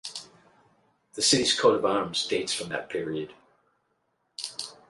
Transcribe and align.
The 1.13 1.21
city's 1.21 1.53
coat 1.59 1.75
of 1.75 1.85
arms 1.85 2.25
dates 2.25 2.51
from 2.55 2.69
that 2.69 2.89
period. 2.89 3.35